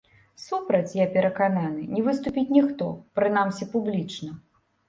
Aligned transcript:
Супраць, 0.43 0.95
я 0.99 1.05
перакананы, 1.17 1.83
не 1.97 2.01
выступіць 2.07 2.47
ніхто, 2.57 2.89
прынамсі, 3.21 3.69
публічна. 3.75 4.31